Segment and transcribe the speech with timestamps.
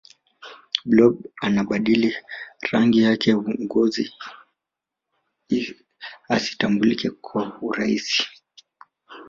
[0.89, 2.13] blob anabadili
[2.71, 4.11] rangi yake ya ngozi
[6.29, 8.27] asitambulika kwa urahisi